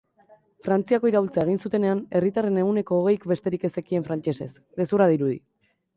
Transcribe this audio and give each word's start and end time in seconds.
Frantziako 0.67 1.09
iraultza 1.11 1.43
egin 1.49 1.59
zutenean, 1.67 2.01
herritarren 2.19 2.57
ehuneko 2.63 2.99
hogeik 3.03 3.27
besterik 3.33 3.69
ez 3.69 3.71
zekien 3.77 4.09
frantsesez... 4.09 4.53
gezurra 4.81 5.13
dirudi! 5.13 5.41